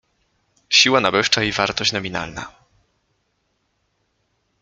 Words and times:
Siła 0.69 0.99
nabywcza 1.01 1.43
i 1.43 1.51
wartość 1.51 1.91
nominalna. 1.91 2.51